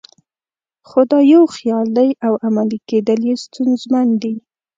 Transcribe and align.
خو 0.87 0.99
دا 1.11 1.19
یو 1.33 1.43
خیال 1.55 1.87
دی 1.97 2.09
او 2.25 2.33
عملي 2.47 2.79
کېدل 2.89 3.21
یې 3.29 3.35
ستونزمن 3.45 4.07
دي. 4.21 4.33